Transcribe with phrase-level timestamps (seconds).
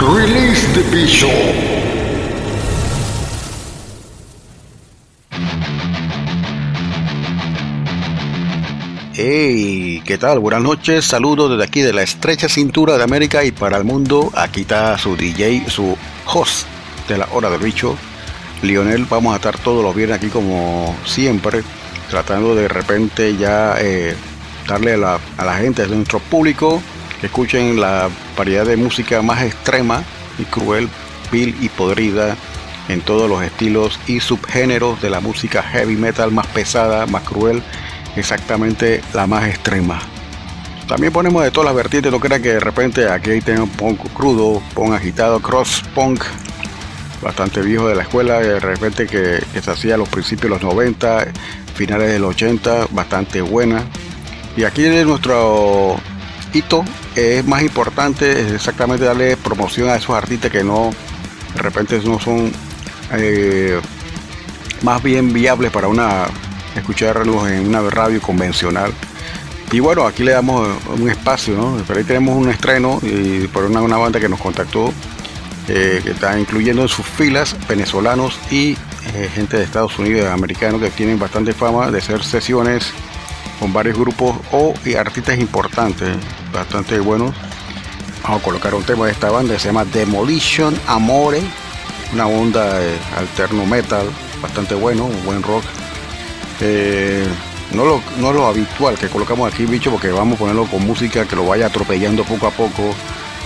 [0.00, 1.30] Release the Bishop.
[9.12, 10.38] Hey, ¿qué tal?
[10.38, 14.32] Buenas noches, saludos desde aquí de la estrecha cintura de América y para el mundo.
[14.34, 16.66] Aquí está su DJ, su host
[17.06, 17.94] de la hora del bicho,
[18.62, 19.04] Lionel.
[19.04, 21.62] Vamos a estar todos los viernes aquí como siempre,
[22.08, 24.16] tratando de repente ya eh,
[24.66, 26.80] darle a la, a la gente, a nuestro público,
[27.20, 30.02] que escuchen la variedad de música más extrema
[30.38, 30.88] y cruel,
[31.30, 32.36] vil y podrida
[32.88, 37.62] en todos los estilos y subgéneros de la música heavy metal más pesada, más cruel,
[38.16, 40.00] exactamente la más extrema.
[40.88, 44.60] También ponemos de todas las vertientes, no crean que de repente aquí tenemos punk crudo,
[44.74, 46.24] punk agitado, cross punk,
[47.22, 50.62] bastante viejo de la escuela, de repente que, se hacía a los principios de los
[50.62, 51.28] 90,
[51.74, 53.84] finales del 80, bastante buena.
[54.56, 55.96] Y aquí de nuestro
[56.52, 56.84] hito
[57.16, 60.90] es más importante exactamente darle promoción a esos artistas que no
[61.54, 62.52] de repente no son
[63.12, 63.80] eh,
[64.82, 66.26] más bien viables para una
[66.76, 68.92] escucharlos en una radio convencional
[69.72, 71.82] y bueno aquí le damos un espacio ¿no?
[71.86, 74.92] pero ahí tenemos un estreno y por una, una banda que nos contactó
[75.68, 78.76] eh, que está incluyendo en sus filas venezolanos y
[79.14, 82.92] eh, gente de Estados Unidos americanos que tienen bastante fama de hacer sesiones
[83.60, 86.16] con varios grupos o y artistas importantes,
[86.52, 87.34] bastante buenos.
[88.22, 91.42] Vamos a colocar un tema de esta banda que se llama Demolition Amore,
[92.12, 94.06] una onda de alterno metal,
[94.42, 95.64] bastante bueno, un buen rock.
[96.60, 97.26] Eh,
[97.72, 101.24] no, lo, no lo habitual que colocamos aquí, bicho, porque vamos a ponerlo con música
[101.24, 102.94] que lo vaya atropellando poco a poco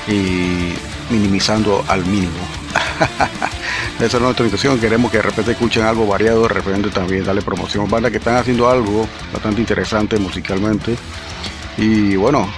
[0.09, 0.73] y
[1.11, 2.33] minimizando al mínimo.
[4.01, 4.79] Esa es nuestra intención.
[4.81, 7.89] Queremos que de repente escuchen algo variado, de repente también darle promoción.
[7.89, 10.97] Bandas que están haciendo algo bastante interesante musicalmente.
[11.77, 12.49] Y bueno,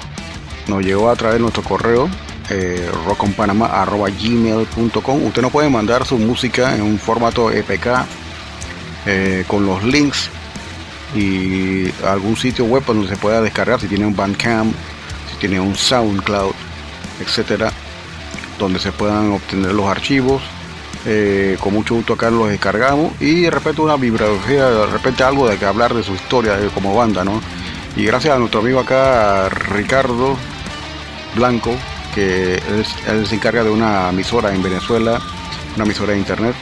[0.69, 2.09] nos llegó a través de nuestro correo
[2.51, 7.87] eh, rockonpanama.gmail.com Usted nos puede mandar su música en un formato EPK
[9.07, 10.31] eh, con los links
[11.15, 14.75] y algún sitio web donde se pueda descargar si tiene un Bandcamp,
[15.31, 16.53] si tiene un SoundCloud,
[17.21, 17.73] etcétera,
[18.59, 20.43] donde se puedan obtener los archivos
[21.09, 25.49] eh, con mucho gusto acá los descargamos y de repente una bibliografía, de repente algo
[25.49, 27.41] de que hablar de su historia como banda, ¿no?
[27.95, 30.37] Y gracias a nuestro amigo acá, Ricardo
[31.37, 31.77] Blanco,
[32.15, 32.55] que
[33.07, 35.21] él se encarga de una emisora en Venezuela,
[35.77, 36.55] una emisora de internet.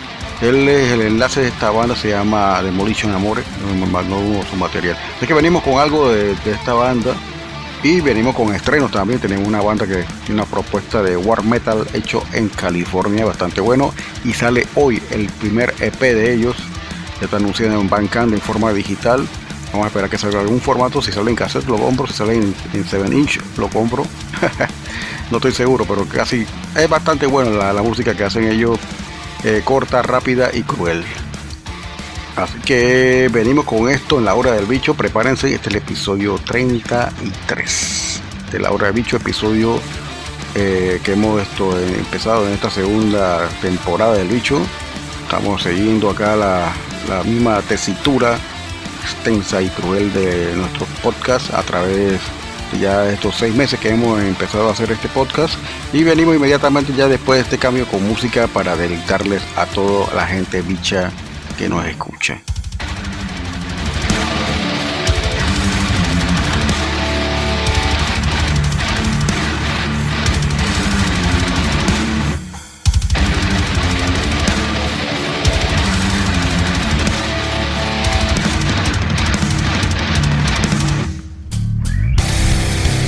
[0.43, 3.43] Él es el enlace de esta banda, se llama Demolition Amore,
[3.81, 4.99] no, su material.
[5.21, 7.15] Es que venimos con algo de, de esta banda
[7.85, 9.21] y venimos con estrenos también.
[9.21, 13.95] Tenemos una banda que tiene una propuesta de war metal hecho en California, bastante bueno.
[14.25, 16.57] Y sale hoy el primer EP de ellos.
[17.21, 19.29] Ya está anunciado en Bandcamp en forma digital.
[19.75, 21.03] Vamos a esperar que salga algún formato.
[21.03, 22.07] Si sale en cassette lo compro.
[22.07, 24.07] Si sale en, 7 inch lo compro.
[25.33, 26.47] no estoy seguro, pero casi
[26.77, 28.79] es bastante bueno la, música que hacen ellos.
[29.43, 31.03] Eh, corta, rápida y cruel.
[32.37, 34.95] Así que venimos con esto en la hora del bicho.
[34.95, 39.81] Prepárense, este es el episodio 33 de la hora del bicho, episodio
[40.55, 44.61] eh, que hemos eh, empezado en esta segunda temporada del bicho.
[45.25, 46.73] Estamos siguiendo acá la
[47.25, 48.39] misma tesitura
[49.05, 52.21] extensa y cruel de nuestro podcast a través
[52.73, 55.55] de ya estos seis meses que hemos empezado a hacer este podcast
[55.93, 60.27] y venimos inmediatamente ya después de este cambio con música para deleitarles a toda la
[60.27, 61.13] gente bicha
[61.59, 62.54] que nos escuche.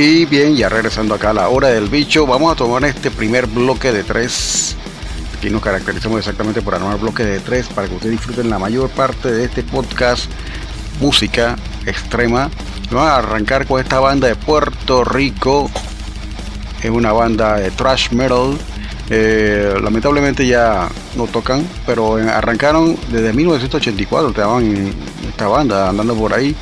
[0.00, 3.48] Y bien, ya regresando acá a la hora del bicho, vamos a tomar este primer
[3.48, 4.76] bloque de tres.
[5.36, 8.90] Aquí nos caracterizamos exactamente por armar bloques de tres para que ustedes disfruten la mayor
[8.90, 10.30] parte de este podcast
[11.00, 12.48] música extrema.
[12.92, 15.68] Vamos a arrancar con esta banda de Puerto Rico.
[16.80, 18.56] Es una banda de thrash metal.
[19.10, 24.28] Eh, lamentablemente ya no tocan, pero arrancaron desde 1984.
[24.28, 24.92] Estaban
[25.28, 26.54] esta banda andando por ahí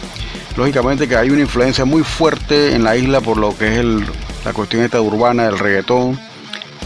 [0.56, 3.84] lógicamente que hay una influencia muy fuerte en la isla por lo que es
[4.44, 6.18] la cuestión esta urbana del reggaetón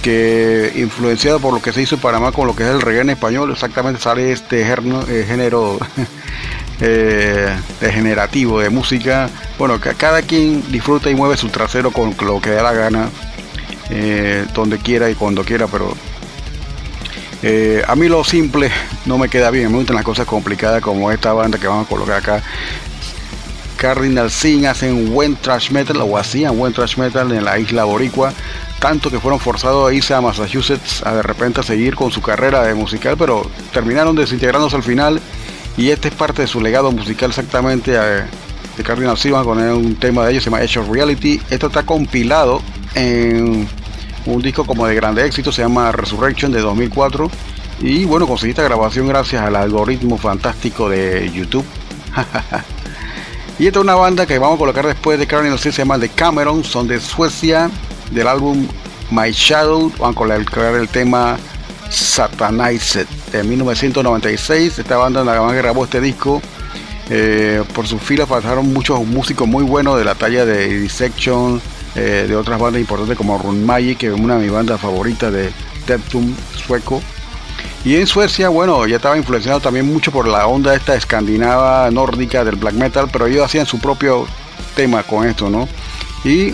[0.02, 3.12] que influenciado por lo que se hizo en Panamá con lo que es el reggae
[3.12, 5.78] español exactamente sale este eh, género
[6.80, 9.28] eh, degenerativo de música.
[9.58, 13.10] Bueno que cada quien disfruta y mueve su trasero con lo que da la gana
[13.90, 15.94] eh, donde quiera y cuando quiera pero
[17.42, 18.70] eh, a mí lo simple
[19.06, 19.70] no me queda bien.
[19.70, 22.42] Me gustan las cosas complicadas como esta banda que vamos a colocar acá
[23.80, 28.30] Cardinal Sin hacen buen trash metal o hacían buen trash metal en la isla boricua,
[28.78, 32.20] tanto que fueron forzados a irse a Massachusetts a de repente a seguir con su
[32.20, 35.18] carrera de musical, pero terminaron desintegrándose al final
[35.78, 38.24] y este es parte de su legado musical exactamente eh,
[38.76, 41.82] de Cardinal Sin, poner un tema de ellos, se llama Edge of Reality, esto está
[41.84, 42.60] compilado
[42.94, 43.66] en
[44.26, 47.30] un disco como de grande éxito, se llama Resurrection de 2004
[47.80, 51.64] y bueno, conseguí esta grabación gracias al algoritmo fantástico de YouTube.
[53.60, 56.08] Y esta es una banda que vamos a colocar después de Sin, se llama The
[56.08, 57.70] Cameron, son de Suecia,
[58.10, 58.66] del álbum
[59.10, 61.36] My Shadow, van a colocar el tema
[61.90, 64.78] Satanized de 1996.
[64.78, 66.40] Esta banda la que grabó este disco,
[67.10, 71.60] eh, por sus filas pasaron muchos músicos muy buenos de la talla de Dissection,
[71.96, 75.30] eh, de otras bandas importantes como Run Magic, que es una de mis bandas favoritas
[75.34, 75.52] de
[75.86, 76.34] Deathdoom
[76.66, 77.02] sueco.
[77.82, 82.44] Y en Suecia, bueno, ya estaba influenciado también mucho por la onda esta escandinava nórdica
[82.44, 84.26] del black metal, pero ellos hacían su propio
[84.76, 85.66] tema con esto, ¿no?
[86.22, 86.52] Y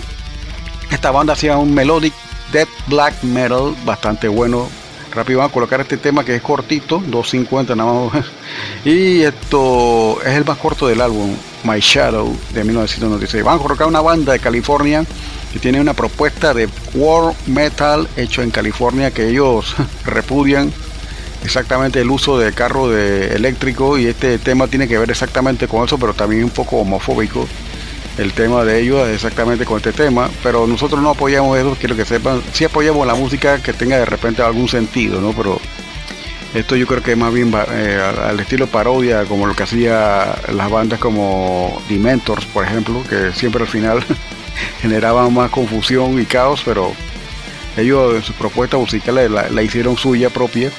[0.90, 2.14] esta banda hacía un melodic
[2.52, 4.68] death black metal bastante bueno.
[5.12, 8.26] Rápido van a colocar este tema que es cortito, 2.50 nada más.
[8.85, 13.42] Y esto es el más corto del álbum, My Shadow, de 1996.
[13.42, 15.04] Van a colocar una banda de California
[15.52, 20.71] que tiene una propuesta de war metal hecho en California que ellos repudian
[21.47, 25.85] exactamente el uso de carro de eléctrico y este tema tiene que ver exactamente con
[25.85, 27.47] eso, pero también un poco homofóbico.
[28.19, 32.05] El tema de ellos exactamente con este tema, pero nosotros no apoyamos eso, quiero que
[32.05, 35.33] sepan, sí apoyamos la música que tenga de repente algún sentido, ¿no?
[35.33, 35.61] Pero
[36.55, 40.37] Esto yo creo que es más bien eh, al estilo parodia, como lo que hacía
[40.53, 44.03] las bandas como Dementors, por ejemplo, que siempre al final
[44.81, 46.93] generaban más confusión y caos, pero
[47.76, 50.71] ellos en sus propuestas musicales la hicieron suya propia.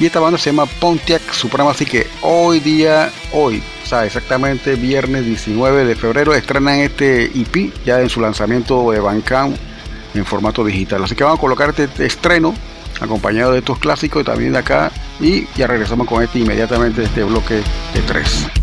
[0.00, 4.74] Y esta banda se llama Pontiac Suprema, así que hoy día, hoy, o sea, exactamente
[4.74, 9.56] viernes 19 de febrero, estrenan este EP ya en su lanzamiento de Bandcamp
[10.14, 11.04] en formato digital.
[11.04, 12.54] Así que vamos a colocar este estreno
[13.00, 17.24] acompañado de estos clásicos y también de acá y ya regresamos con este inmediatamente este
[17.24, 18.61] bloque de tres.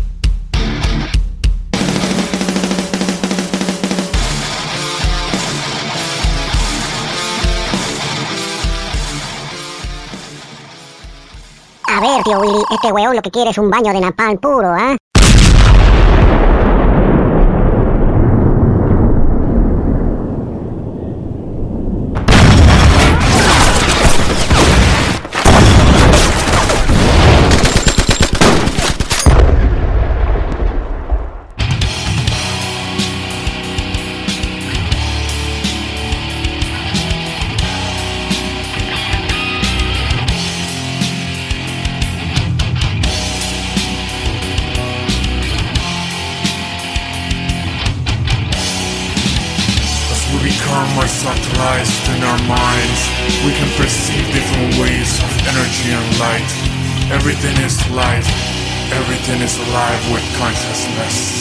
[12.00, 14.72] A ver, tío Willy, este weón lo que quiere es un baño de napalm puro,
[14.72, 14.96] ¿ah?
[59.70, 61.39] alive with consciousness.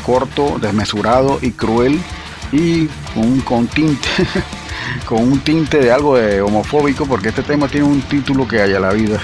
[0.04, 2.00] corto, desmesurado y cruel
[2.52, 4.08] y con un tinte,
[5.04, 8.80] con un tinte de algo de homofóbico porque este tema tiene un título que haya
[8.80, 9.18] la vida.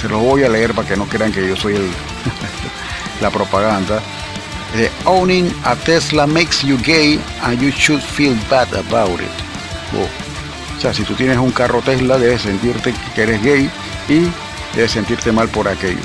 [0.00, 1.88] Se lo voy a leer para que no crean que yo soy el
[3.20, 4.00] la propaganda.
[4.74, 9.30] The owning a Tesla makes you gay and you should feel bad about it.
[9.94, 10.08] Oh.
[10.76, 13.70] O sea, si tú tienes un carro Tesla, debes sentirte que eres gay
[14.08, 14.26] y
[14.74, 16.00] debes sentirte mal por aquello.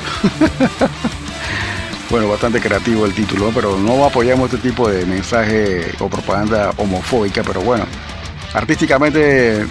[2.10, 7.44] bueno, bastante creativo el título, pero no apoyamos este tipo de mensaje o propaganda homofóbica,
[7.44, 7.86] pero bueno,
[8.54, 9.66] artísticamente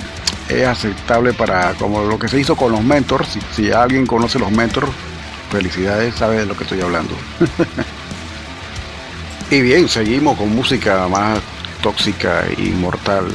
[0.49, 3.39] es aceptable para como lo que se hizo con los mentors.
[3.55, 4.91] Si, alguien conoce los mentors,
[5.51, 7.15] felicidades, sabe de lo que estoy hablando.
[9.51, 11.41] y bien, seguimos con música más
[11.83, 13.29] tóxica y mortal.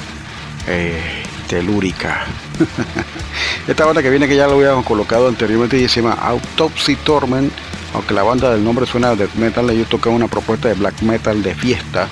[0.67, 2.25] Eh, telúrica.
[3.67, 7.51] Esta banda que viene que ya lo habíamos colocado anteriormente y se llama Autopsy Torment,
[7.93, 11.01] aunque la banda del nombre suena a death metal, ellos tocan una propuesta de black
[11.01, 12.07] metal de fiesta.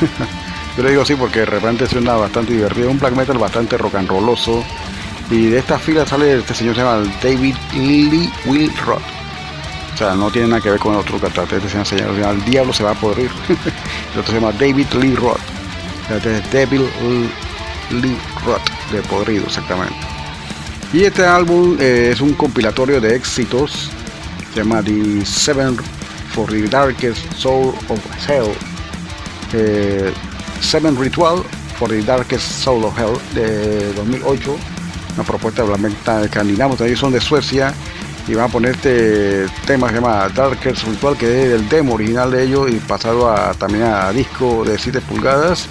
[0.76, 3.94] Yo le digo así porque de repente suena bastante divertido, un black metal bastante rock
[3.94, 4.62] and rolloso.
[5.30, 9.02] Y de esta fila sale este señor se llama David Lee Will Roth.
[9.94, 11.56] O sea, no tiene nada que ver con el otro cantante.
[11.56, 13.30] Este señor se llama El Diablo se va a podrir.
[13.48, 15.40] el otro se llama David Lee Roth.
[16.14, 16.84] Este es Devil
[17.90, 19.96] Lee Roth de Podrido, exactamente.
[20.92, 23.90] Y este álbum eh, es un compilatorio de éxitos.
[24.52, 25.76] Se llama The Seven
[26.32, 28.52] for the Darkest Soul of Hell.
[29.52, 30.12] Eh,
[30.60, 31.42] Seven Ritual
[31.78, 34.56] for the Darkest Soul of Hell de 2008.
[35.14, 37.72] Una propuesta de la escandinavos, ellos son de Suecia.
[38.28, 41.94] Y van a poner este tema que se llama Darkest Ritual, que es el demo
[41.94, 45.68] original de ellos y pasado a, también a disco de 7 pulgadas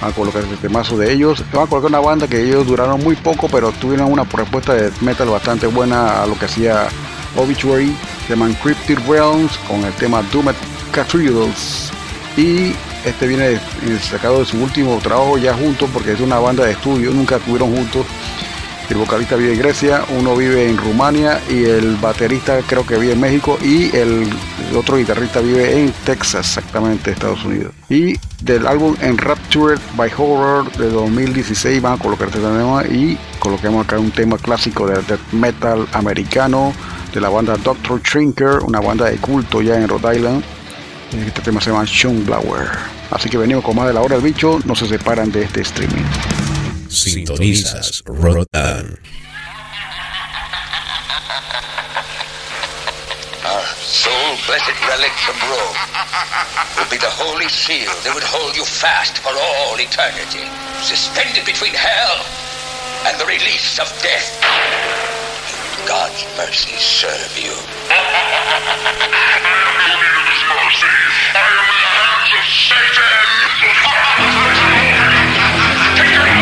[0.00, 1.44] van a colocar este temazo de ellos.
[1.52, 4.90] Van a colocar una banda que ellos duraron muy poco, pero tuvieron una propuesta de
[5.00, 6.88] metal bastante buena a lo que hacía
[7.36, 7.94] Obituary,
[8.28, 10.54] de Encrypted Realms, con el tema Doomed
[10.92, 11.90] Cathedrals.
[12.36, 13.58] Y este viene
[14.00, 17.74] sacado de su último trabajo ya juntos, porque es una banda de estudio, nunca estuvieron
[17.74, 18.06] juntos.
[18.90, 23.12] El vocalista vive en Grecia, uno vive en Rumania y el baterista creo que vive
[23.12, 24.28] en México y el,
[24.76, 27.72] otro guitarrista vive en Texas, exactamente, Estados Unidos.
[27.88, 33.86] Y del álbum Enraptured by Horror de 2016 van a colocar este tema y coloquemos
[33.86, 36.72] acá un tema clásico de death metal americano
[37.14, 40.44] de la banda Doctor Trinker, una banda de culto ya en Rhode Island.
[41.12, 41.84] Este tema se llama
[42.24, 42.68] Blower.
[43.10, 45.62] Así que venimos con más de la hora del bicho, no se separan de este
[45.62, 46.04] streaming.
[46.88, 48.98] Sintonizas Rotan.
[53.44, 55.76] Our soul blessed relics of Rome
[56.78, 60.46] will be the holy seal that would hold you fast for all eternity,
[60.82, 62.24] suspended between hell
[63.06, 65.09] and the release of death.
[65.86, 67.54] God's mercy serve you.
[71.32, 73.10] I am in the hands of Satan!
[75.96, 76.39] Take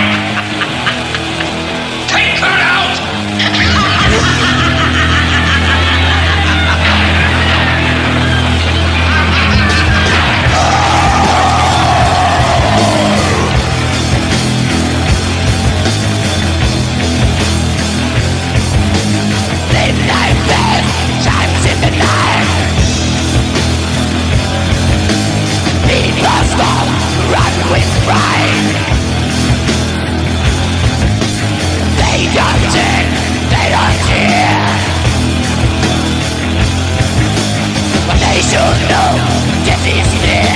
[38.51, 39.13] should know
[39.63, 40.48] Death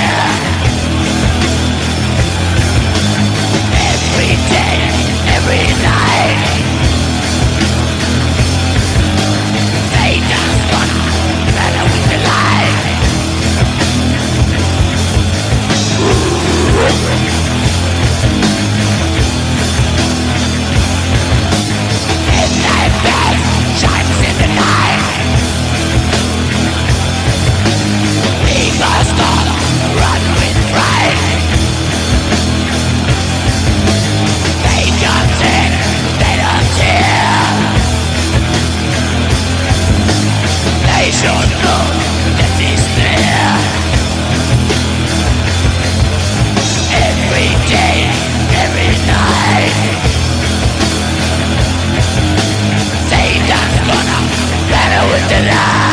[55.33, 55.92] tonight.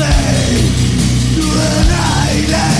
[0.00, 2.79] say to an island.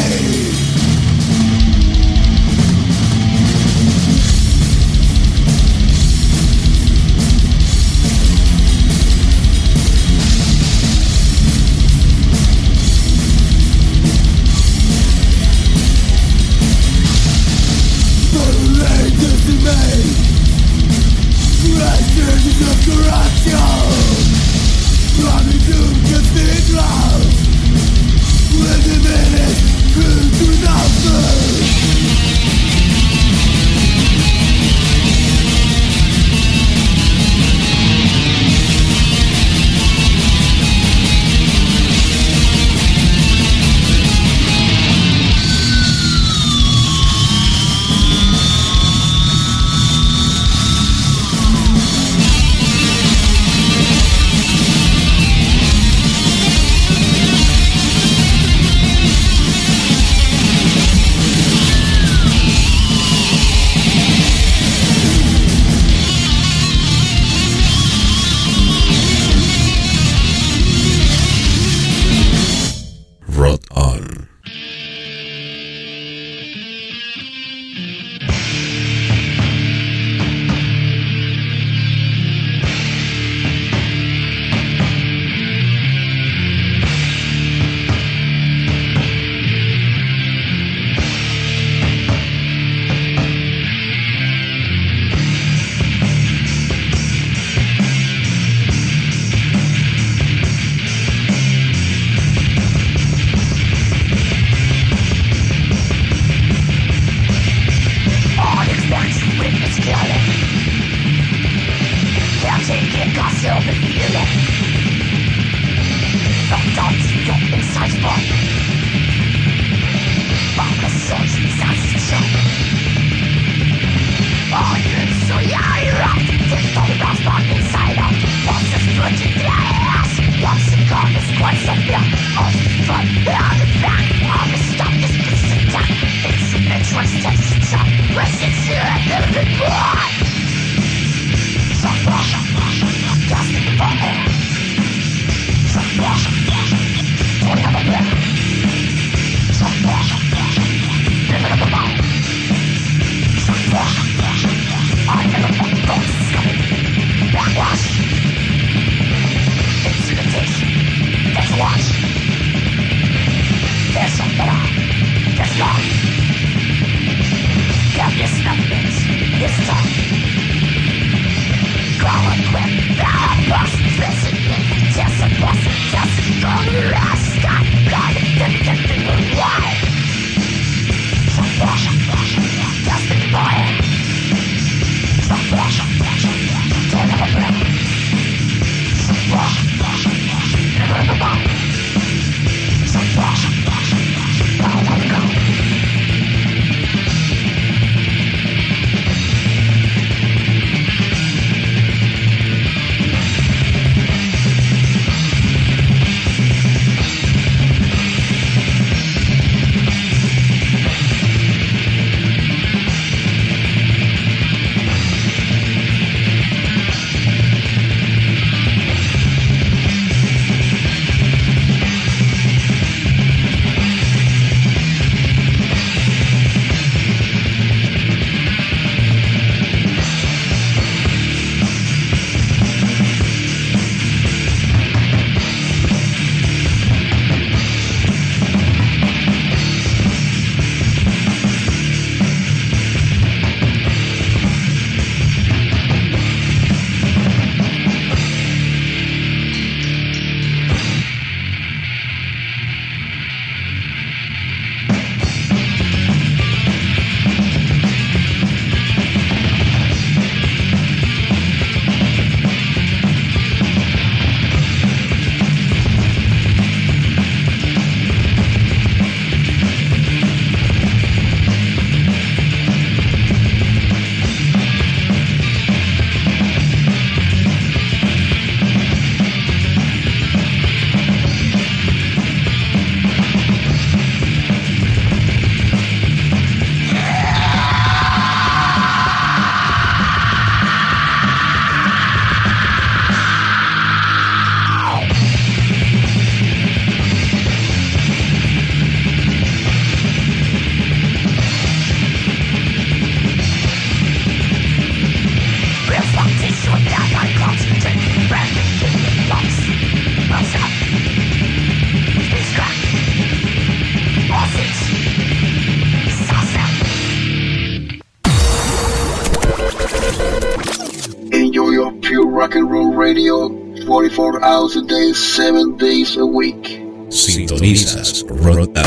[324.71, 326.81] Hours a day, 7 days a week.
[327.10, 328.85] Sintonizas Rotan.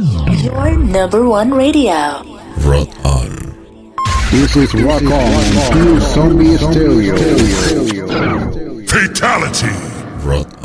[0.77, 2.23] number one radio.
[2.65, 3.55] Rock on.
[4.31, 5.43] This is Rock On,
[5.73, 7.17] Pure Zombie Stereo.
[8.87, 9.69] Fatality.
[10.25, 10.56] Rock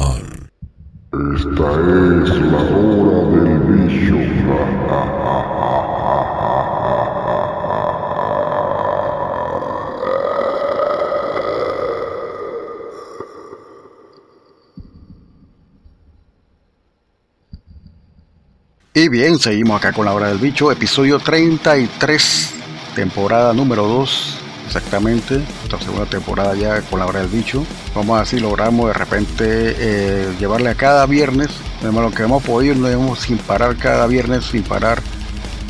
[19.11, 22.53] bien, seguimos acá con la hora del bicho, episodio 33,
[22.95, 27.65] temporada número 2, exactamente, esta segunda temporada ya con la hora del bicho.
[27.93, 31.49] Vamos a si logramos de repente eh, llevarle a cada viernes,
[31.83, 35.01] lo que hemos podido, lo hemos sin parar cada viernes, sin parar,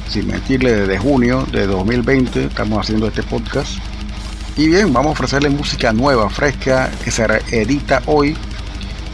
[0.07, 3.71] sin mentirle, desde junio de 2020 estamos haciendo este podcast.
[4.55, 8.37] Y bien, vamos a ofrecerle música nueva, fresca, que se edita hoy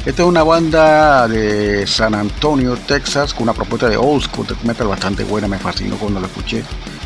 [0.08, 4.64] esta es una banda de San Antonio, Texas, con una propuesta de old school death
[4.64, 6.64] metal bastante buena, me fascinó cuando lo escuché.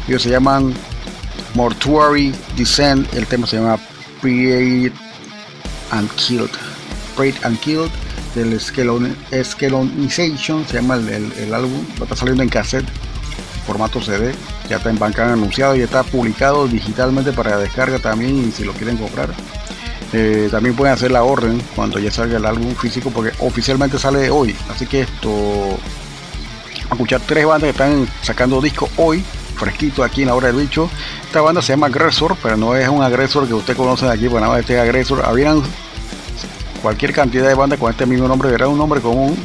[0.07, 0.71] Ellos se llaman
[1.55, 3.79] Mortuary Descent, el tema se llama
[4.21, 4.91] Prayed
[5.89, 6.51] and Killed.
[7.15, 7.89] Prayed and Killed
[8.35, 12.85] del Escalonization, se llama el, el, el álbum, está saliendo en cassette,
[13.65, 14.35] formato CD,
[14.69, 18.73] ya está en banca anunciado y está publicado digitalmente para descarga también y si lo
[18.73, 19.31] quieren comprar.
[20.13, 24.29] Eh, también pueden hacer la orden cuando ya salga el álbum físico porque oficialmente sale
[24.29, 24.55] hoy.
[24.69, 25.77] Así que esto,
[26.89, 29.23] escuchar tres bandas que están sacando discos hoy,
[29.55, 30.89] fresquito aquí en la hora del bicho.
[31.25, 34.27] Esta banda se llama Agresor, pero no es un agresor que usted conoce de aquí,
[34.27, 35.23] bueno, nada este agresor.
[35.25, 35.61] Habían
[36.81, 39.37] cualquier cantidad de bandas con este mismo nombre, era un nombre común,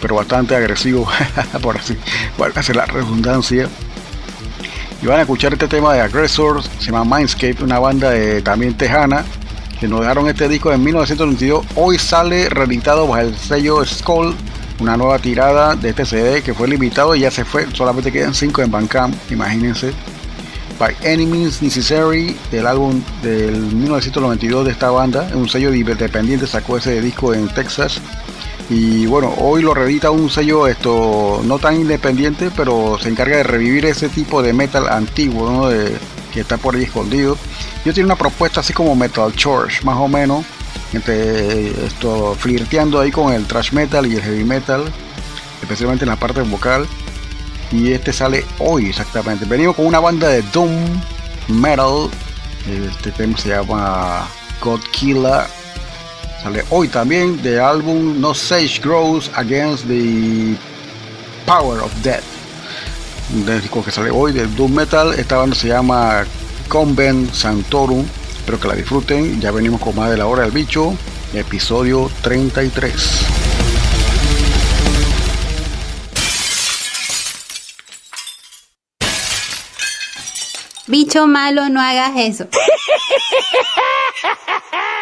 [0.00, 1.08] pero bastante agresivo,
[1.62, 1.96] por así,
[2.54, 3.68] hacer la redundancia.
[5.02, 9.24] Y van a escuchar este tema de Aggressor, se llama Mindscape, una banda también tejana,
[9.78, 11.66] que nos dejaron este disco en 1992.
[11.74, 14.34] Hoy sale reeditado bajo el sello Skull,
[14.80, 18.34] una nueva tirada de este CD que fue limitado y ya se fue, solamente quedan
[18.34, 19.92] 5 en Bandcamp, imagínense.
[20.78, 26.76] By Any Means Necessary, del álbum del 1992 de esta banda, un sello independiente sacó
[26.76, 28.00] ese disco en Texas.
[28.68, 33.44] Y bueno, hoy lo reedita un sello esto no tan independiente, pero se encarga de
[33.44, 35.70] revivir ese tipo de metal antiguo,
[36.32, 37.38] que está por ahí escondido.
[37.86, 40.44] Yo tiene una propuesta así como Metal Church, más o menos,
[40.92, 44.92] entre esto flirteando ahí con el thrash metal y el heavy metal,
[45.62, 46.84] especialmente en la parte vocal.
[47.70, 49.44] Y este sale hoy exactamente.
[49.44, 51.00] Venimos con una banda de Doom
[51.46, 52.10] Metal.
[52.68, 54.26] Este tema se llama
[54.60, 55.44] God Killer.
[56.42, 60.56] Sale hoy también del álbum No Sage Grows Against the
[61.46, 62.24] Power of Death.
[63.32, 65.14] Un disco que sale hoy de Doom Metal.
[65.16, 66.24] Esta banda se llama
[66.68, 68.06] Convent Santorum.
[68.38, 69.40] Espero que la disfruten.
[69.40, 70.94] Ya venimos con más de la hora del bicho.
[71.34, 73.26] Episodio 33.
[80.88, 82.46] Bicho malo, no hagas eso.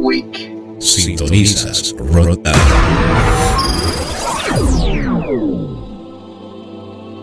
[0.00, 0.50] week.
[0.78, 2.38] Sintonizas Rod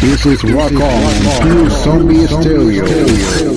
[0.00, 1.12] This is Rock On,
[1.42, 3.55] Pure Zombie Stereo.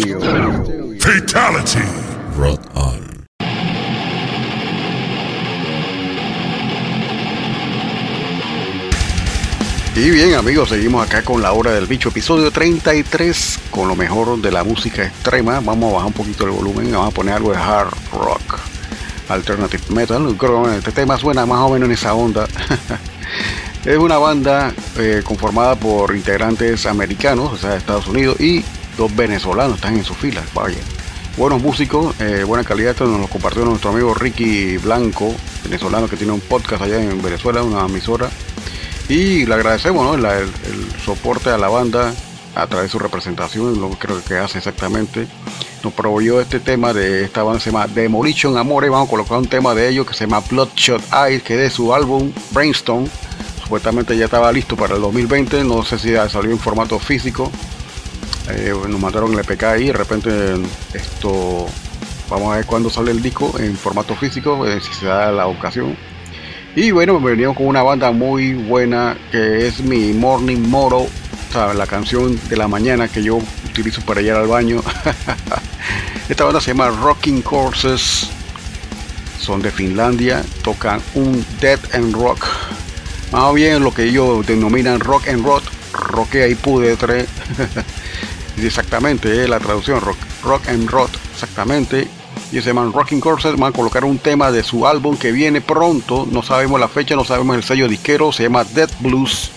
[10.00, 14.41] Y bien amigos, seguimos acá con la hora del bicho, episodio 33, con lo mejor
[14.41, 15.60] de la música extrema.
[15.60, 18.60] Vamos a bajar un poquito el volumen, vamos a poner algo de hard rock,
[19.28, 20.38] alternative metal.
[20.38, 22.47] Creo que este tema suena más o menos en esa onda.
[23.86, 28.64] es una banda eh, conformada por integrantes americanos, o sea, de Estados Unidos, y
[28.97, 30.45] dos venezolanos están en sus filas.
[30.54, 30.78] Vaya,
[31.36, 32.91] buenos músicos, eh, buena calidad.
[32.91, 35.36] Esto nos lo compartió nuestro amigo Ricky Blanco,
[35.66, 38.30] venezolano que tiene un podcast allá en Venezuela, una emisora
[39.10, 42.14] y le agradecemos el, soporte a la banda
[42.55, 45.28] a través de su representación, lo que creo que hace exactamente.
[45.84, 48.89] Nos proveyó este tema de esta banda, se llama Demolition Amore.
[48.89, 51.93] Vamos a colocar un tema de ellos que se llama Bloodshot Eyes, que de su
[51.93, 53.07] álbum Brainstorm.
[53.64, 57.51] Supuestamente ya estaba listo para el 2020, no sé si salió en formato físico.
[58.49, 60.30] Eh, nos mandaron el EPK ahí, de repente
[60.93, 61.66] esto,
[62.30, 65.47] vamos a ver cuándo sale el disco en formato físico, eh, si se da la
[65.47, 65.95] ocasión.
[66.76, 71.07] Y bueno, venimos con una banda muy buena que es mi Morning Moro,
[71.76, 74.82] la canción de la mañana que yo utilizo para ir al baño.
[76.30, 78.30] Esta banda se llama Rocking Courses,
[79.39, 82.45] son de Finlandia, tocan un dead and rock,
[83.32, 87.26] más bien lo que ellos denominan rock and rock, rockea y pudetre.
[88.63, 92.18] exactamente, eh, la traducción, rock, rock and rock, exactamente
[92.52, 95.62] y se llaman Rocking Courses van a colocar un tema de su álbum que viene
[95.62, 99.52] pronto, no sabemos la fecha, no sabemos el sello disquero, se llama Dead Blues,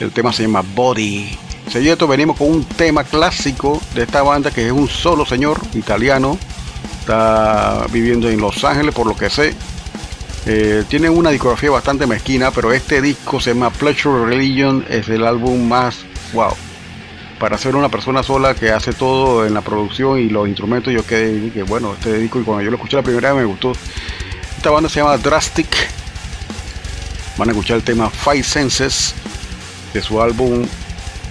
[0.00, 1.36] el tema se llama Body.
[1.70, 6.38] Seguido venimos con un tema clásico de esta banda que es un solo señor italiano,
[7.00, 9.54] está viviendo en Los Ángeles por lo que sé.
[10.46, 15.26] Eh, tiene una discografía bastante mezquina, pero este disco se llama Pleasure Religion, es el
[15.26, 16.04] álbum más
[16.34, 16.52] wow,
[17.44, 21.04] para ser una persona sola que hace todo en la producción y los instrumentos, yo
[21.04, 23.72] quedé que bueno, este disco y cuando yo lo escuché la primera vez me gustó.
[24.56, 25.68] Esta banda se llama Drastic.
[27.36, 29.14] Van a escuchar el tema Five Senses
[29.92, 30.64] de su álbum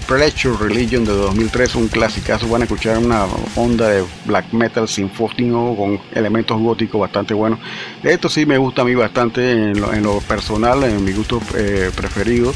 [0.07, 2.47] Pleasure Religion de 2003, un clasicazo.
[2.47, 7.57] Van a escuchar una onda de black metal sinfónico con elementos góticos bastante buenos.
[8.03, 11.41] Esto sí me gusta a mí bastante en lo, en lo personal, en mi gusto
[11.55, 12.53] eh, preferido.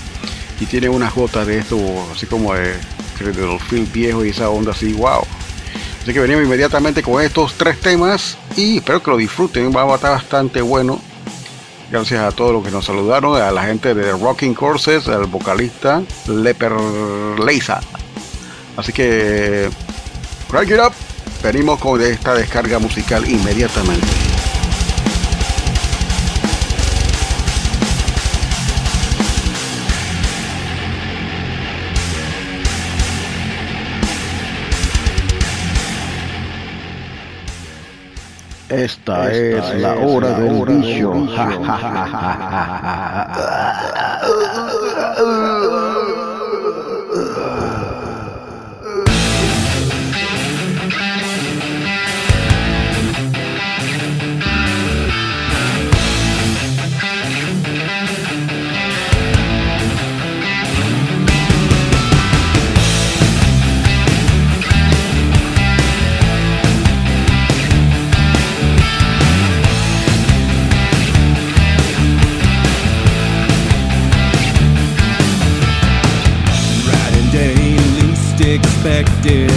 [0.60, 1.80] Y tiene unas gotas de esto,
[2.14, 2.76] así como de
[3.26, 5.24] de los film viejos y esa onda así, wow.
[6.02, 9.96] Así que venimos inmediatamente con estos tres temas y espero que lo disfruten, va a
[9.96, 11.02] estar bastante bueno.
[11.92, 16.02] Gracias a todos los que nos saludaron, a la gente de Rocking Courses, al vocalista
[16.28, 16.74] Leper
[17.44, 17.80] Leisa.
[18.76, 19.70] Así que,
[20.50, 20.94] crank it up,
[21.42, 24.27] venimos con esta descarga musical inmediatamente.
[38.78, 41.12] Esta, Esta es, es, la hora la del hora bicho.
[78.88, 79.52] expected.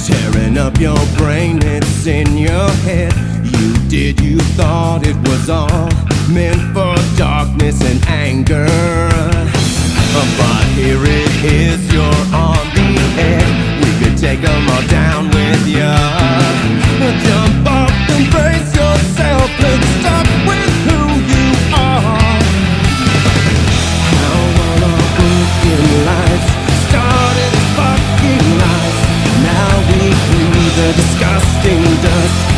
[0.00, 3.12] Tearing up your brain, it's in your head.
[3.44, 5.88] You did, you thought it was all
[6.32, 8.66] meant for darkness and anger.
[10.38, 12.90] But here it is, you're on the
[13.20, 13.84] edge.
[13.84, 15.96] We could take them all down with ya.
[17.24, 18.73] Jump up and brace
[31.64, 32.53] 定的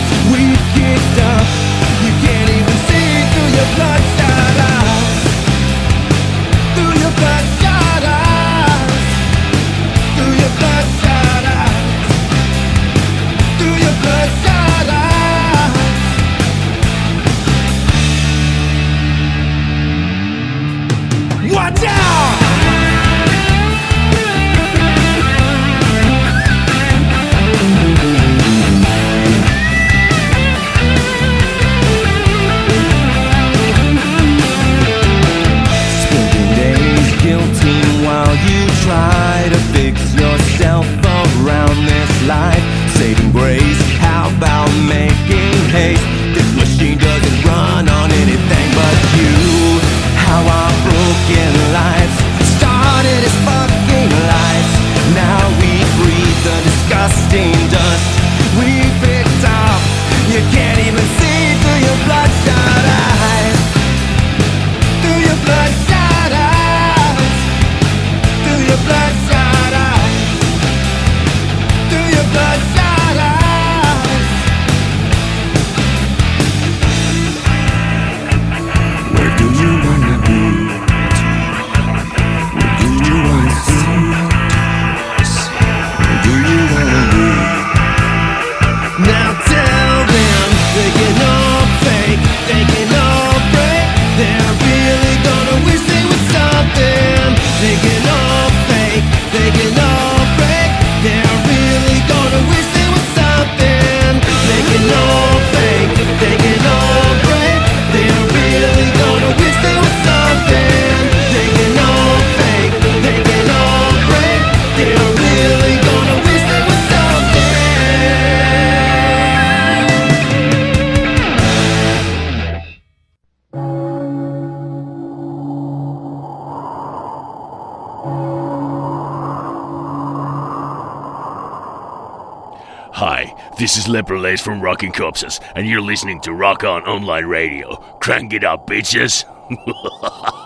[133.86, 137.76] is Leperlace from rocking Corpses, and you're listening to Rock On Online Radio.
[138.00, 139.24] Crank it up, bitches!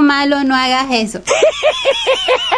[0.00, 1.20] malo, no hagas eso.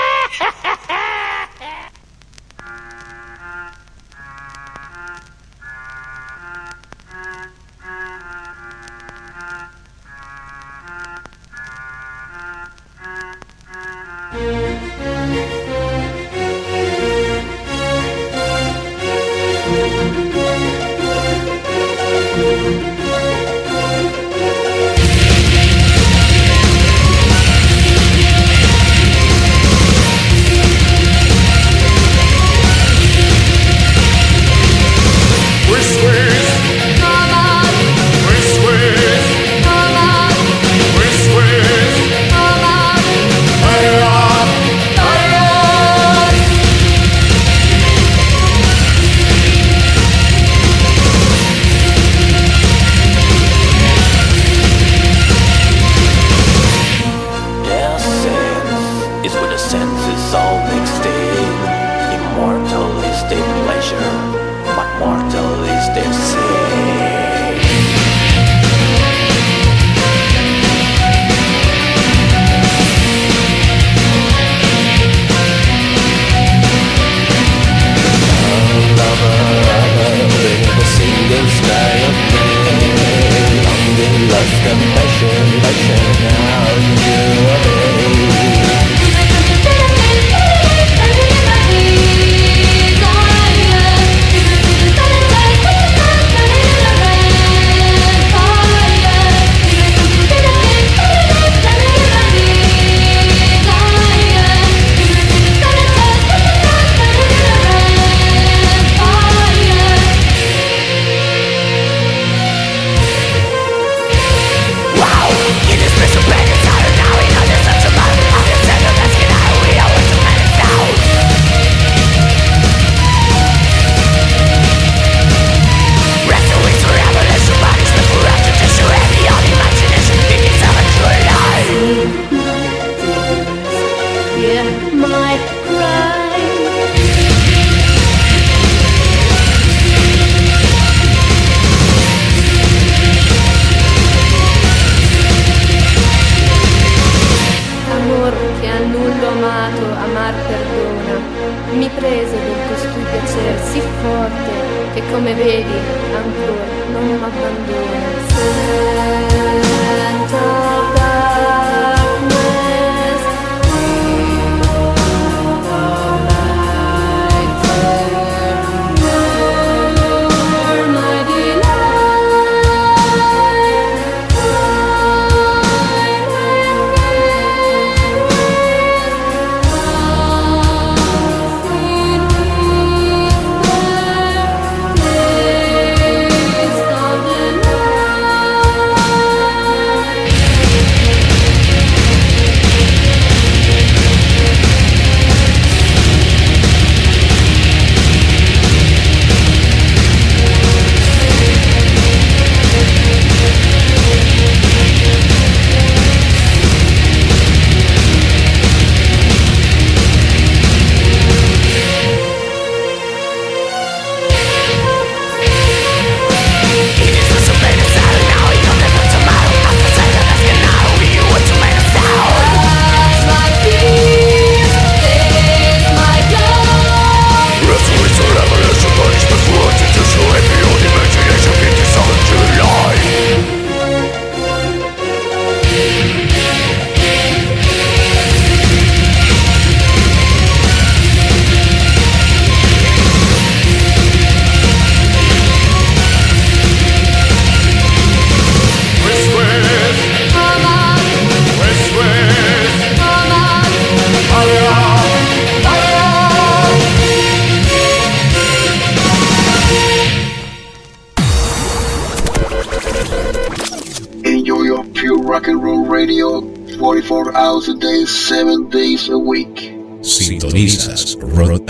[267.30, 269.76] 44 hours a day, 7 days a week.
[270.02, 271.62] Sintonizas Rock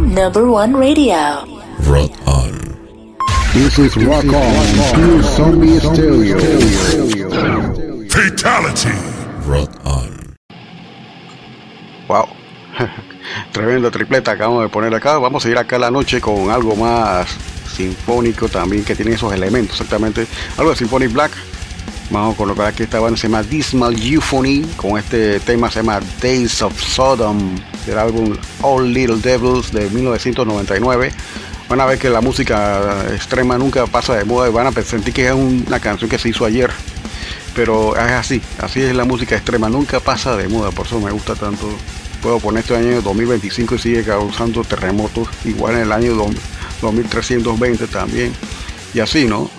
[0.00, 1.44] number one radio.
[1.86, 2.58] Rock on.
[3.54, 6.38] This is Rock On, Pure Zombie Stereo.
[8.08, 8.90] Fatality.
[9.46, 9.75] Rock
[12.08, 12.28] Wow.
[13.52, 15.18] Tremenda tripleta acabamos de poner acá.
[15.18, 17.28] Vamos a ir acá la noche con algo más
[17.74, 20.26] sinfónico también que tiene esos elementos exactamente.
[20.56, 21.32] Algo de Symphonic Black.
[22.10, 26.00] Vamos a colocar aquí esta banda se llama Dismal Euphony con este tema se llama
[26.22, 31.10] Days of Sodom del álbum All Little Devils de 1999.
[31.68, 35.12] Van a ver que la música extrema nunca pasa de moda y van a sentir
[35.12, 36.70] que es una canción que se hizo ayer.
[37.56, 41.10] Pero es así, así es la música extrema, nunca pasa de moda, por eso me
[41.10, 41.66] gusta tanto.
[42.20, 46.14] Puedo poner este año 2025 y sigue causando terremotos, igual en el año
[46.82, 48.32] 2320 también.
[48.92, 49.50] Y así, ¿no?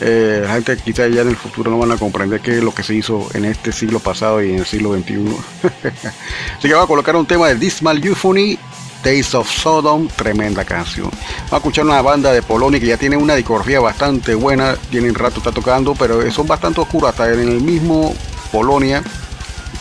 [0.00, 2.72] Eh, la gente quizá ya en el futuro no van a comprender qué es lo
[2.72, 5.14] que se hizo en este siglo pasado y en el siglo XXI.
[6.58, 8.58] Así que voy a colocar un tema de Dismal Euphony,
[9.02, 11.10] Days of Sodom, tremenda canción.
[11.10, 15.14] Vamos a escuchar una banda de Polonia que ya tiene una discografía bastante buena, tienen
[15.14, 18.14] rato está tocando, pero son bastante oscuros hasta en el mismo
[18.52, 19.02] Polonia.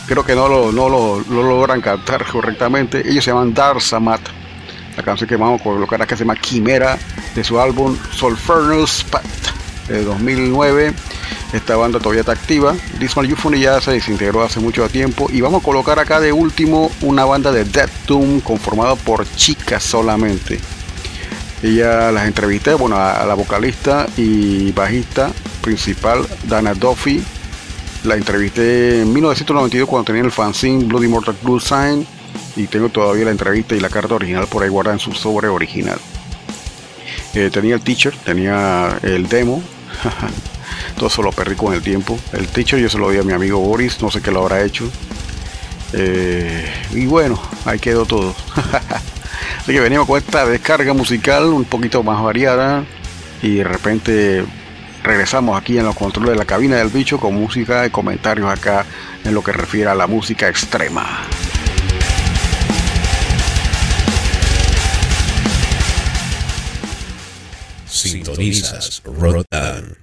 [0.07, 3.07] Creo que no lo, no lo, lo logran cantar correctamente.
[3.07, 4.21] Ellos se llaman Darsamat.
[4.95, 6.97] La canción que vamos a colocar acá se llama Quimera
[7.35, 9.58] de su álbum Solfernus Path
[9.89, 10.93] de 2009.
[11.53, 12.75] Esta banda todavía está activa.
[12.99, 15.27] Dismal Euphony ya se desintegró hace mucho tiempo.
[15.31, 19.83] Y vamos a colocar acá de último una banda de Death Doom conformada por chicas
[19.83, 20.59] solamente.
[21.61, 27.21] Ella las entrevisté, bueno, a, la vocalista y bajista principal, Dana Duffy.
[28.03, 32.05] La entrevisté en 1992 cuando tenía el fanzine Bloody Mortal Blue Sign.
[32.55, 35.47] Y tengo todavía la entrevista y la carta original por ahí guardada en su sobre
[35.47, 35.99] original.
[37.33, 39.61] Eh, tenía el teacher, tenía el demo.
[40.95, 42.17] Todo eso lo perdí con el tiempo.
[42.33, 44.63] El teacher yo se lo di a mi amigo Boris, no sé qué lo habrá
[44.63, 44.89] hecho.
[45.93, 48.35] Eh, y bueno, ahí quedó todo.
[49.59, 52.83] Así que venimos con esta descarga musical un poquito más variada.
[53.41, 54.45] Y de repente
[55.03, 58.85] regresamos aquí en los controles de la cabina del bicho con música y comentarios acá
[59.23, 61.25] en lo que refiere a la música extrema.
[67.89, 69.98] Sintonizas Rotan.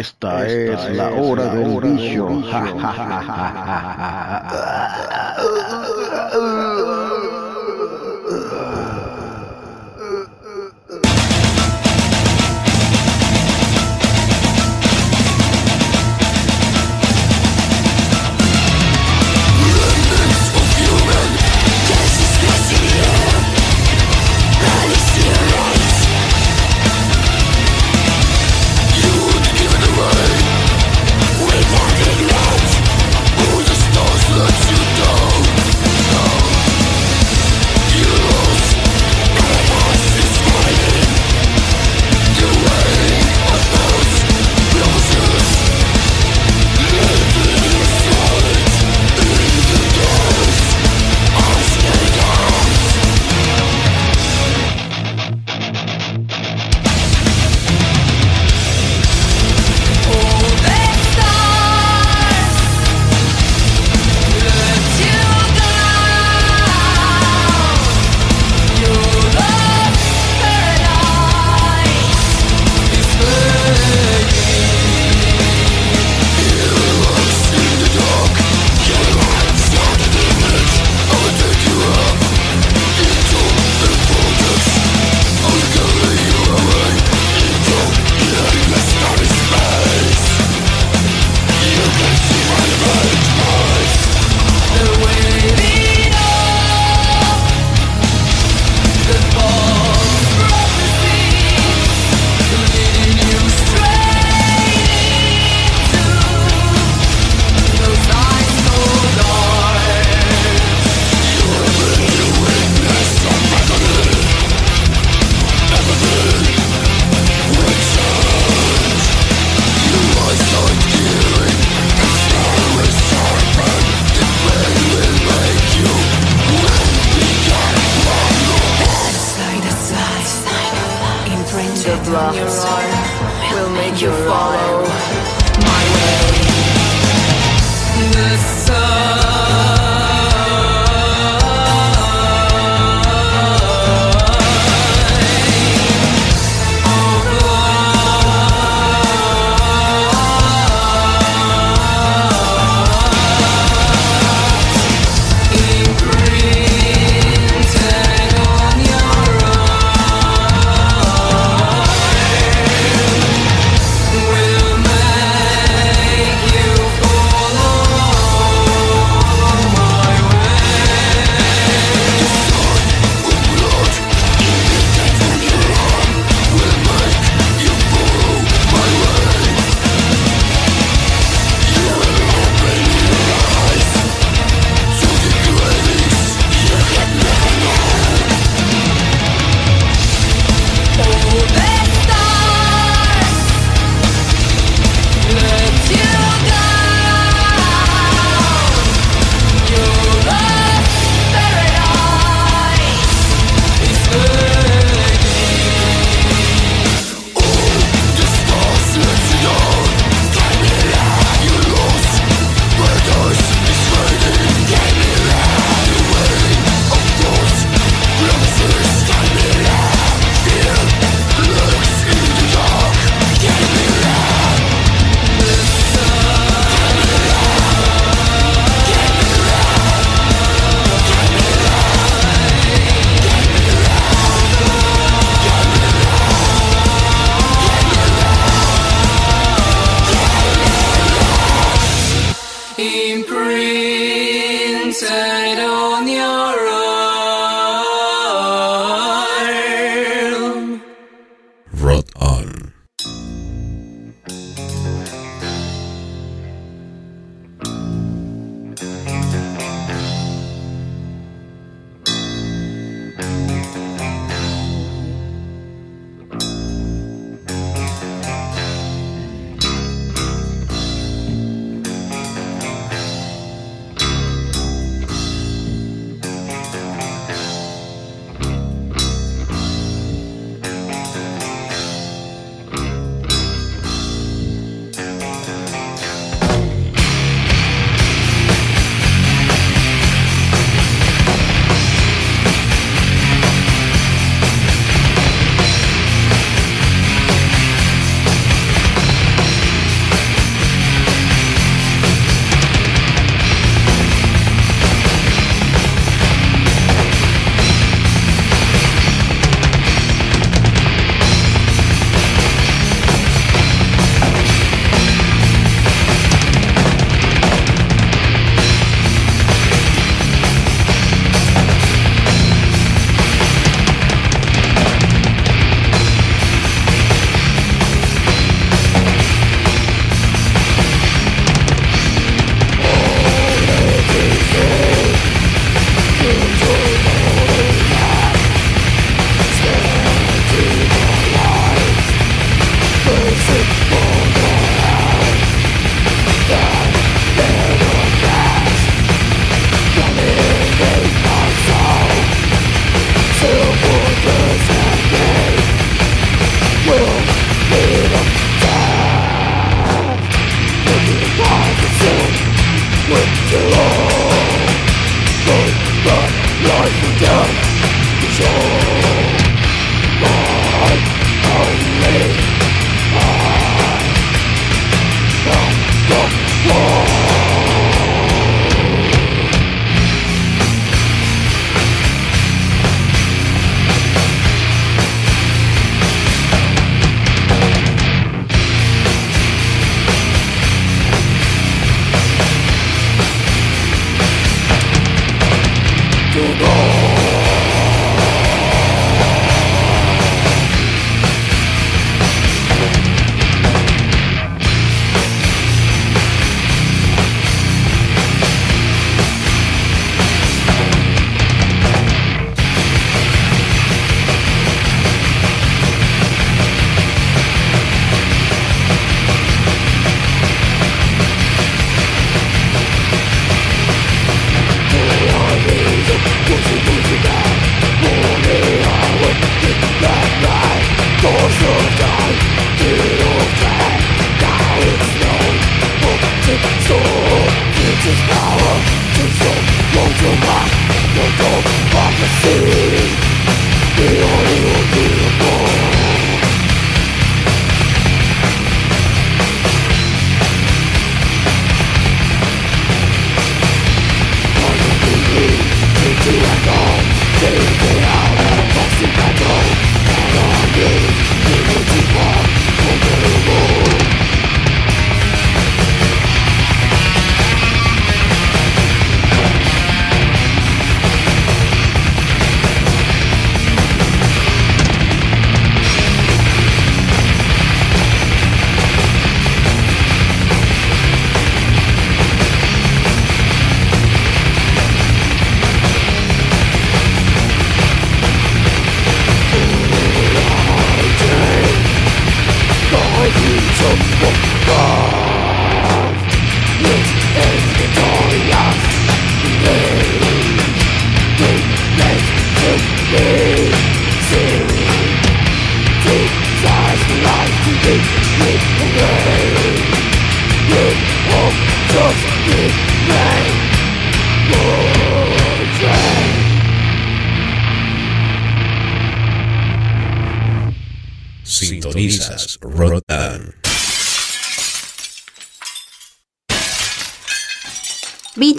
[0.00, 2.64] Esta, es, la hora del ja, ja,
[6.32, 6.99] We'll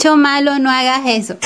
[0.01, 1.37] Bicho malo, no hagas eso.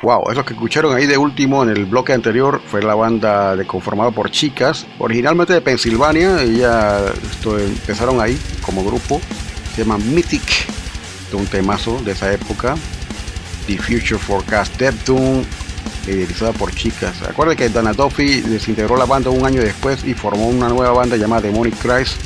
[0.00, 3.66] Wow, eso que escucharon ahí de último en el bloque anterior fue la banda de
[3.66, 6.98] conformada por chicas, originalmente de Pensilvania, ella
[7.30, 9.20] esto, empezaron ahí como grupo,
[9.74, 10.66] se llama Mythic,
[11.30, 12.74] de un temazo de esa época,
[13.66, 15.44] The Future Forecast Doom,
[16.06, 17.20] liderizada por chicas.
[17.20, 21.18] Acuerden que Dana Duffy desintegró la banda un año después y formó una nueva banda
[21.18, 22.16] llamada Demonic Christ,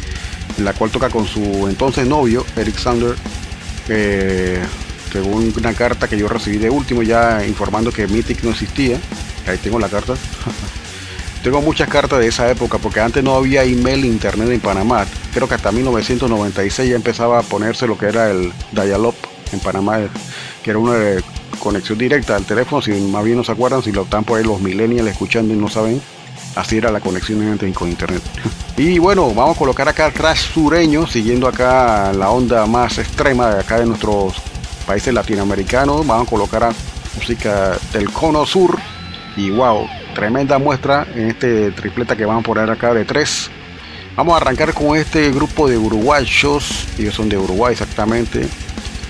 [0.58, 3.14] la cual toca con su entonces novio, Eric Sander.
[3.88, 4.60] Eh,
[5.12, 8.98] según una carta que yo recibí de último ya informando que Mythic no existía.
[9.46, 10.14] Ahí tengo la carta.
[11.42, 15.06] tengo muchas cartas de esa época porque antes no había email internet en Panamá.
[15.32, 19.14] Creo que hasta 1996 ya empezaba a ponerse lo que era el dial-up
[19.52, 20.00] en Panamá,
[20.62, 21.24] que era una de
[21.58, 22.82] conexión directa al teléfono.
[22.82, 25.56] Si más bien no se acuerdan, si lo están por ahí los millennials escuchando y
[25.56, 26.00] no saben,
[26.58, 28.22] así era la conexión con internet.
[28.76, 33.60] y bueno, vamos a colocar acá trash sureño, siguiendo acá la onda más extrema de
[33.60, 34.34] acá de nuestros
[34.84, 36.04] países latinoamericanos.
[36.04, 36.70] Vamos a colocar a
[37.14, 38.76] música del cono sur.
[39.36, 39.86] Y wow,
[40.16, 43.50] tremenda muestra en este tripleta que vamos a poner acá de tres.
[44.16, 46.88] Vamos a arrancar con este grupo de uruguayos.
[46.98, 48.48] Ellos son de Uruguay exactamente.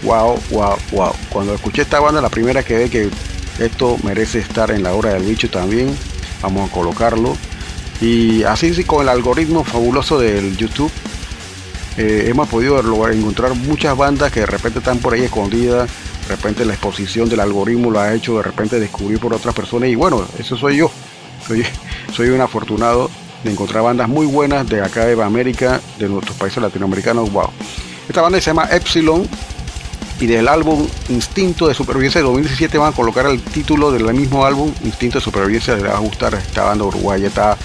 [0.02, 1.12] Wow, wow, wow.
[1.30, 3.08] Cuando escuché esta banda, la primera que ve que
[3.58, 5.96] esto merece estar en la hora del bicho también.
[6.42, 7.36] Vamos a colocarlo.
[8.00, 10.90] Y así sí, con el algoritmo fabuloso del YouTube,
[11.96, 12.78] eh, hemos podido
[13.10, 15.90] encontrar muchas bandas que de repente están por ahí escondidas,
[16.28, 19.88] de repente la exposición del algoritmo lo ha hecho de repente descubrir por otras personas
[19.88, 20.92] y bueno, eso soy yo,
[21.44, 21.64] soy,
[22.14, 23.10] soy un afortunado
[23.42, 27.50] de encontrar bandas muy buenas de acá de América, de nuestros países latinoamericanos, wow.
[28.08, 29.28] Esta banda se llama Epsilon
[30.20, 34.44] y del álbum Instinto de Supervivencia de 2017 van a colocar el título del mismo
[34.44, 37.56] álbum, Instinto de Supervivencia, le va a gustar esta banda uruguaya, está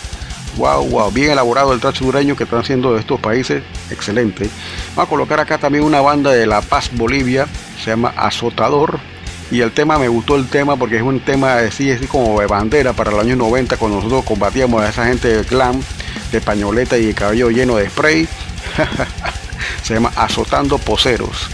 [0.57, 4.49] wow, wow, bien elaborado el trash sureño que están haciendo de estos países, excelente.
[4.95, 7.47] Vamos a colocar acá también una banda de La Paz, Bolivia,
[7.83, 8.99] se llama Azotador.
[9.51, 12.47] Y el tema, me gustó el tema porque es un tema así, así como de
[12.47, 15.79] bandera para los años 90, cuando nosotros combatíamos a esa gente de glam,
[16.31, 18.27] de pañoleta y de cabello lleno de spray.
[19.83, 21.49] se llama Azotando Poseros.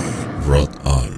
[0.46, 1.13] Rot on.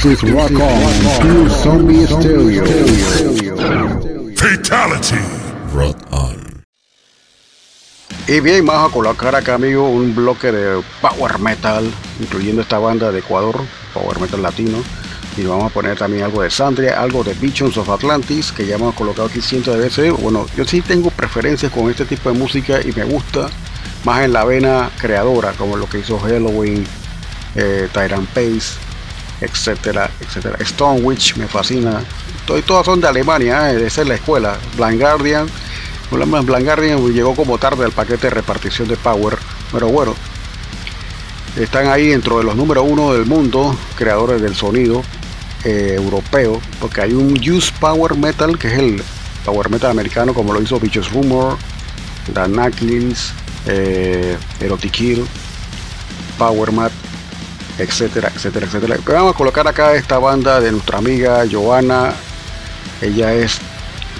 [0.00, 2.64] This is Rock On, Pure Zombie Stereo.
[4.36, 5.18] Fatality.
[5.74, 6.64] Rock on.
[8.28, 13.10] Y bien, vamos a colocar acá, amigo, un bloque de power metal, incluyendo esta banda
[13.10, 13.56] de Ecuador,
[13.92, 14.78] power metal latino.
[15.36, 18.76] Y vamos a poner también algo de Sandria, algo de Visions of Atlantis, que ya
[18.76, 20.12] hemos colocado aquí cientos de veces.
[20.12, 23.48] Bueno, yo sí tengo preferencias con este tipo de música y me gusta
[24.04, 26.86] más en la vena creadora, como lo que hizo Halloween,
[27.56, 28.78] eh, Tyrant Pace,
[29.40, 30.58] etcétera, etcétera.
[30.64, 32.02] Stonewitch me fascina.
[32.46, 34.56] Todo- todas son de Alemania, eh, esa es la escuela.
[34.76, 35.46] Blind Guardian,
[36.10, 39.36] Blind Guardian llegó como tarde al paquete de repartición de Power,
[39.72, 40.14] pero bueno,
[41.56, 45.02] están ahí dentro de los número uno del mundo, creadores del sonido
[45.64, 49.02] eh, europeo, porque hay un Use Power Metal, que es el
[49.44, 51.56] Power Metal americano, como lo hizo Vicious Rumor,
[52.32, 53.32] Dan Knuckles,
[53.66, 55.26] eh, Erotic Kill,
[56.38, 56.92] Power Mat,
[57.78, 58.96] etcétera, etcétera, etcétera.
[59.04, 62.12] Pero vamos a colocar acá esta banda de nuestra amiga Joana.
[63.00, 63.58] Ella es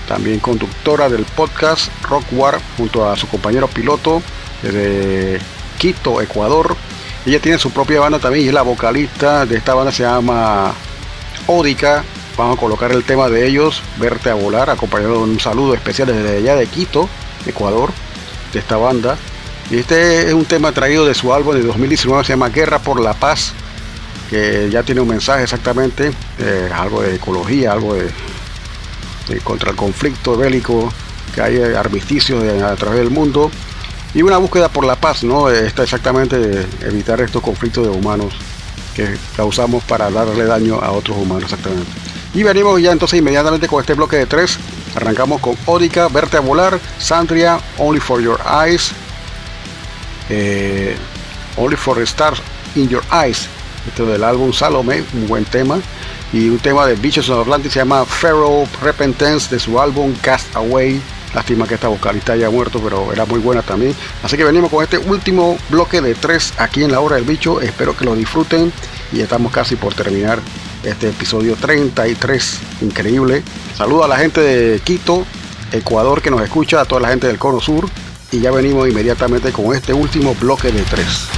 [0.07, 4.23] también conductora del podcast Rock War junto a su compañero piloto
[4.63, 5.39] de
[5.79, 6.77] Quito, Ecuador.
[7.27, 10.73] Ella tiene su propia banda también y es la vocalista de esta banda, se llama
[11.47, 12.05] Ódica.
[12.37, 16.07] Vamos a colocar el tema de ellos, Verte a Volar, acompañado de un saludo especial
[16.09, 17.09] desde allá de Quito,
[17.47, 17.91] Ecuador,
[18.53, 19.19] de esta banda.
[19.71, 23.01] Y este es un tema traído de su álbum de 2019, se llama Guerra por
[23.01, 23.53] la Paz,
[24.31, 28.11] que ya tiene un mensaje exactamente, eh, algo de ecología, algo de,
[29.45, 30.91] contra el conflicto bélico
[31.35, 33.51] que hay eh, armisticios a través del mundo
[34.15, 35.51] y una búsqueda por la paz, ¿no?
[35.51, 38.33] Eh, Está exactamente evitar estos conflictos de humanos
[38.95, 41.91] que causamos para darle daño a otros humanos, exactamente.
[42.33, 44.59] Y venimos ya entonces inmediatamente con este bloque de tres.
[44.97, 48.93] Arrancamos con Ódica, Verte a Volar, Sandria, Only for Your Eyes,
[50.29, 50.97] eh,
[51.57, 52.41] Only for the Stars
[52.75, 53.49] in Your Eyes,
[53.87, 55.79] este del álbum Salome, un buen tema.
[56.33, 60.55] Y un tema de Bichos of Atlantis se llama Pharaoh Repentance de su álbum Cast
[60.55, 61.01] Away.
[61.35, 63.95] Lástima que esta vocalista haya muerto, pero era muy buena también.
[64.23, 67.61] Así que venimos con este último bloque de tres aquí en la hora del bicho.
[67.61, 68.73] Espero que lo disfruten.
[69.13, 70.39] Y estamos casi por terminar
[70.85, 72.59] este episodio 33.
[72.83, 73.43] Increíble.
[73.77, 75.25] Saludo a la gente de Quito,
[75.73, 77.89] Ecuador que nos escucha, a toda la gente del Cono Sur.
[78.31, 81.29] Y ya venimos inmediatamente con este último bloque de tres.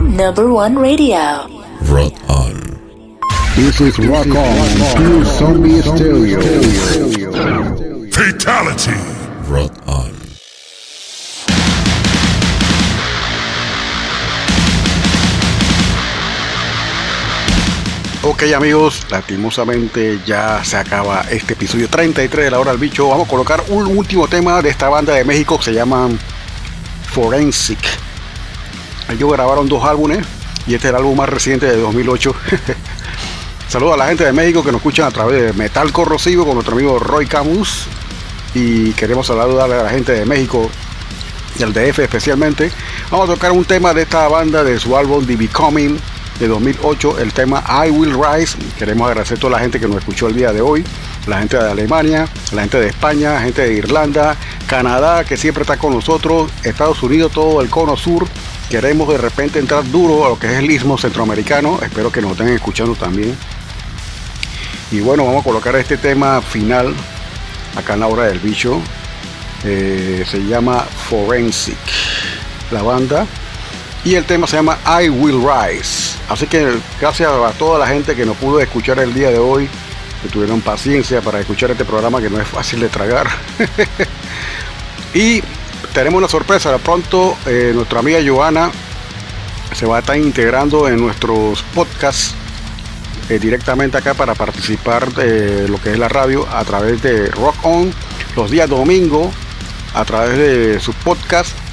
[0.00, 1.48] number one radio.
[1.90, 2.54] Rock on.
[3.56, 6.40] This is Rock On, through Zombie Stereo.
[8.12, 9.15] Fatality.
[18.36, 23.08] Ok amigos, lastimosamente ya se acaba este episodio 33 de la hora del bicho.
[23.08, 26.10] Vamos a colocar un último tema de esta banda de México que se llama
[27.06, 27.78] Forensic.
[29.08, 30.18] Ellos grabaron dos álbumes
[30.66, 32.34] y este es el álbum más reciente de 2008.
[33.70, 36.56] Saludos a la gente de México que nos escuchan a través de Metal Corrosivo con
[36.56, 37.86] nuestro amigo Roy Camus.
[38.52, 40.70] Y queremos saludarle a la gente de México
[41.58, 42.70] y al DF especialmente.
[43.10, 45.98] Vamos a tocar un tema de esta banda de su álbum The Becoming
[46.38, 48.58] de 2008, el tema I Will Rise.
[48.78, 50.84] Queremos agradecer a toda la gente que nos escuchó el día de hoy,
[51.26, 54.36] la gente de Alemania, la gente de España, la gente de Irlanda,
[54.66, 58.26] Canadá, que siempre está con nosotros, Estados Unidos, todo el cono sur.
[58.68, 61.78] Queremos de repente entrar duro a lo que es el istmo centroamericano.
[61.82, 63.36] Espero que nos estén escuchando también.
[64.90, 66.94] Y bueno, vamos a colocar este tema final
[67.76, 68.80] acá en la hora del bicho.
[69.64, 71.76] Eh, se llama Forensic,
[72.70, 73.26] la banda.
[74.06, 76.16] Y el tema se llama I Will Rise.
[76.28, 79.68] Así que gracias a toda la gente que nos pudo escuchar el día de hoy,
[80.22, 83.26] que tuvieron paciencia para escuchar este programa que no es fácil de tragar.
[85.14, 85.42] y
[85.92, 86.78] tenemos una sorpresa.
[86.78, 88.70] Pronto, eh, nuestra amiga Joana
[89.74, 92.32] se va a estar integrando en nuestros podcasts
[93.28, 97.56] eh, directamente acá para participar de lo que es la radio a través de Rock
[97.64, 97.92] On
[98.36, 99.32] los días domingo
[99.94, 101.65] a través de su podcast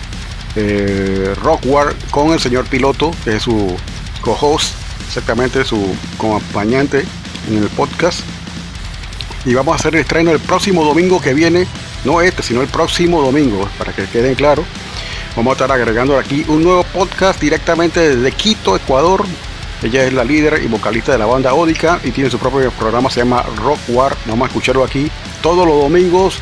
[0.55, 3.75] eh, Rockwar con el señor piloto que es su
[4.21, 4.75] co-host
[5.07, 7.05] exactamente su acompañante
[7.49, 8.21] en el podcast.
[9.45, 11.67] Y vamos a hacer el estreno el próximo domingo que viene
[12.05, 14.63] no este sino el próximo domingo para que queden claro
[15.35, 19.25] vamos a estar agregando aquí un nuevo podcast directamente desde Quito Ecuador.
[19.81, 23.09] Ella es la líder y vocalista de la banda Ódica y tiene su propio programa,
[23.09, 24.15] se llama Rock War.
[24.27, 25.11] Vamos a escucharlo aquí
[25.41, 26.39] todos los domingos,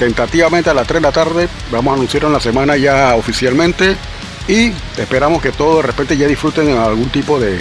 [0.00, 1.48] tentativamente a las 3 de la tarde.
[1.70, 3.96] Vamos a anunciarlo en la semana ya oficialmente
[4.48, 7.60] y esperamos que todos de repente ya disfruten algún tipo de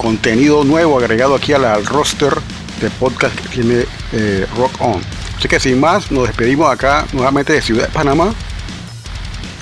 [0.00, 2.32] contenido nuevo agregado aquí al, roster
[2.80, 5.00] de podcast que tiene eh, Rock On.
[5.36, 8.32] Así que sin más, nos despedimos acá nuevamente de Ciudad de Panamá.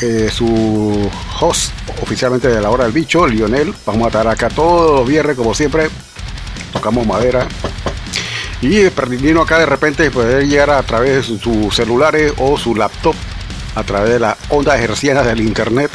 [0.00, 1.10] Eh, su
[1.40, 3.74] host oficialmente de la hora del bicho, Lionel.
[3.84, 5.88] Vamos a estar acá todos los viernes, como siempre.
[6.72, 7.48] Tocamos madera.
[8.60, 13.14] Y permitiendo acá de repente poder llegar a través de sus celulares o su laptop
[13.74, 15.90] a través de las ondas hercianas del internet.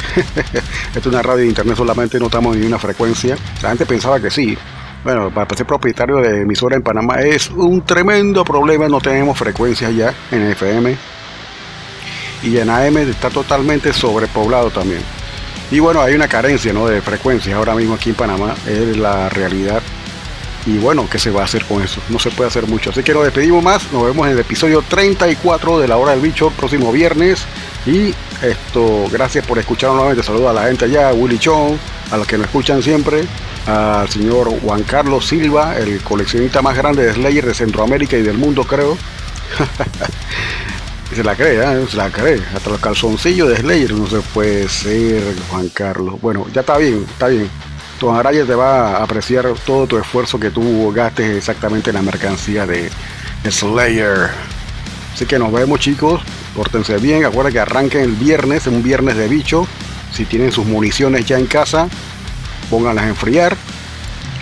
[0.94, 3.36] Es una radio de internet, solamente no estamos una frecuencia.
[3.62, 4.56] La gente pensaba que sí.
[5.02, 8.88] Bueno, para ser propietario de emisora en Panamá es un tremendo problema.
[8.88, 10.96] No tenemos frecuencias ya en FM
[12.44, 15.02] y en AM está totalmente sobrepoblado también.
[15.70, 16.86] Y bueno, hay una carencia ¿no?
[16.86, 19.82] de frecuencias ahora mismo aquí en Panamá, es la realidad.
[20.66, 22.00] Y bueno, ¿qué se va a hacer con eso?
[22.08, 22.90] No se puede hacer mucho.
[22.90, 23.92] Así que nos despedimos más.
[23.92, 27.44] Nos vemos en el episodio 34 de La Hora del Bicho, próximo viernes.
[27.86, 30.26] Y esto, gracias por escucharnos nuevamente.
[30.26, 31.76] Saludos a la gente allá, a Willy Chong,
[32.10, 33.24] a los que nos escuchan siempre,
[33.66, 38.38] al señor Juan Carlos Silva, el coleccionista más grande de Slayer de Centroamérica y del
[38.38, 38.96] mundo, creo.
[41.14, 41.86] se la cree, ¿eh?
[41.90, 42.42] se la cree.
[42.54, 46.20] Hasta los calzoncillos de Slayer no se puede ser, Juan Carlos.
[46.22, 47.50] Bueno, ya está bien, está bien.
[48.04, 52.02] Tu Araya te va a apreciar todo tu esfuerzo que tú gastes exactamente en la
[52.02, 52.90] mercancía de
[53.48, 54.28] Slayer.
[55.14, 56.20] Así que nos vemos chicos,
[56.54, 59.66] pórtense bien, acuerden que arranquen el viernes, un viernes de bicho.
[60.12, 61.88] Si tienen sus municiones ya en casa,
[62.68, 63.56] pónganlas a enfriar.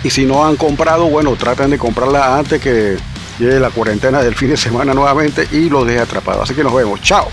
[0.03, 2.97] Y si no han comprado, bueno, traten de comprarlas antes que
[3.39, 6.43] llegue la cuarentena del fin de semana nuevamente y los deje atrapados.
[6.43, 7.01] Así que nos vemos.
[7.01, 7.29] Chao.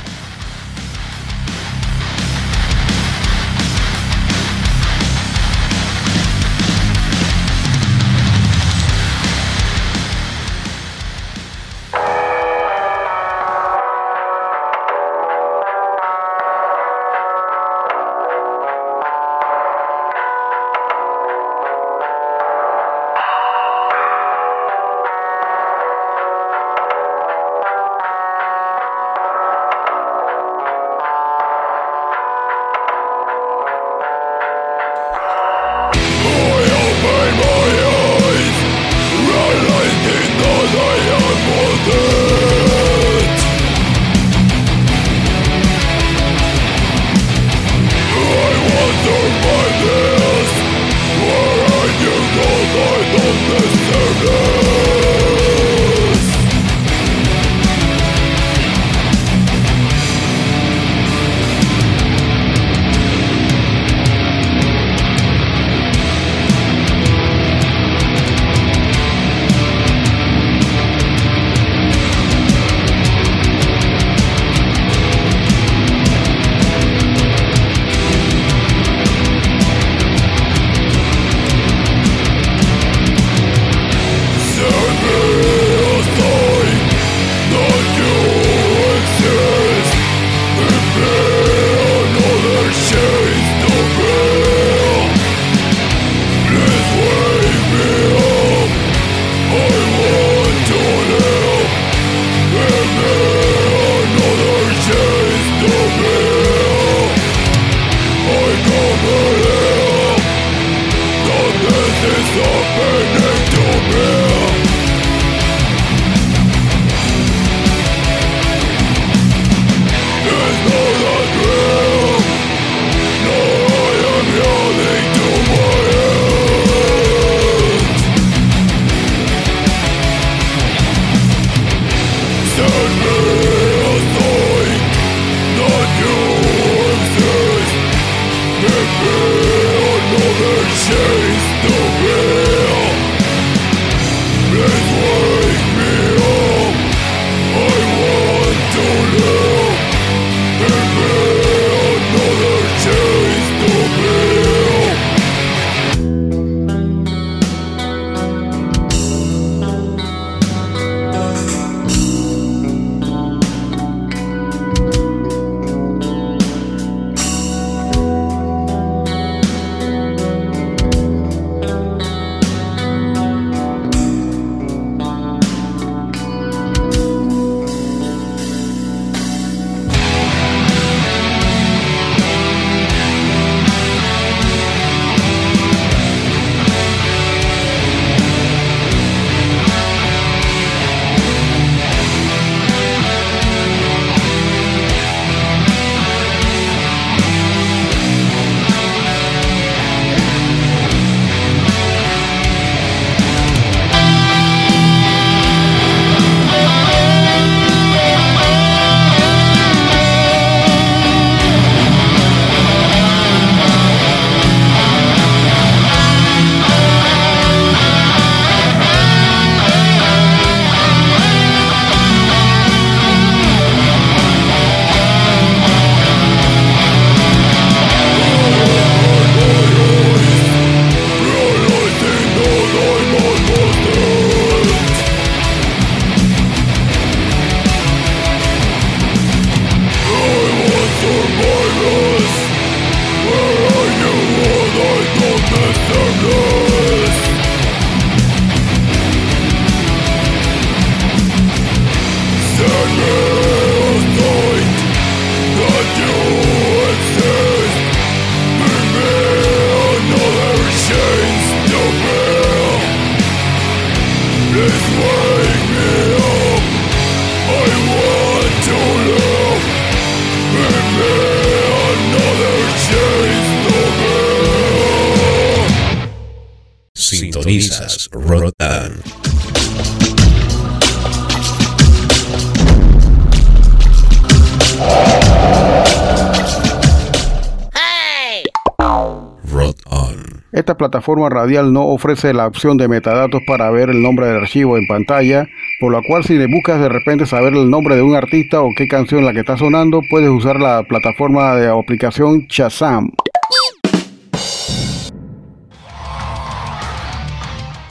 [291.00, 294.86] Plataforma radial no ofrece la opción de metadatos para ver el nombre del archivo en
[294.86, 295.48] pantalla,
[295.80, 298.68] por lo cual si le buscas de repente saber el nombre de un artista o
[298.76, 303.12] qué canción la que está sonando, puedes usar la plataforma de aplicación Shazam.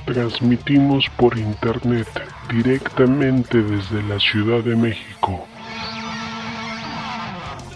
[0.06, 2.08] Transmitimos por internet
[2.48, 5.48] directamente desde la Ciudad de México.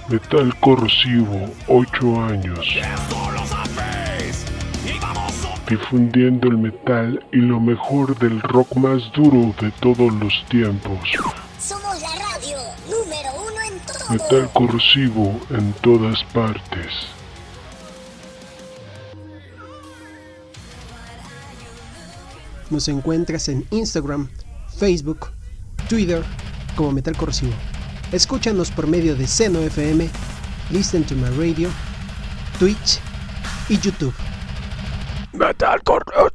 [0.09, 2.77] Metal corrosivo, 8 años.
[5.67, 10.99] Difundiendo el metal y lo mejor del rock más duro de todos los tiempos.
[11.59, 12.57] Somos la radio
[12.89, 14.09] número uno en todo.
[14.09, 17.07] Metal corrosivo en todas partes.
[22.69, 24.29] Nos encuentras en Instagram,
[24.77, 25.27] Facebook,
[25.87, 26.23] Twitter
[26.75, 27.53] como Metal Corrosivo.
[28.11, 30.09] Escúchanos por medio de Seno FM,
[30.71, 31.69] Listen to My Radio,
[32.59, 32.99] Twitch
[33.69, 34.13] y YouTube.
[35.33, 36.33] Metal corrosivo.